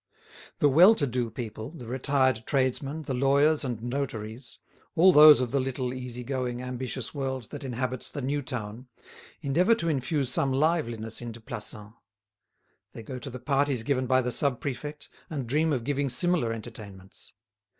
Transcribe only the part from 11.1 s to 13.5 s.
into Plassans. They go to the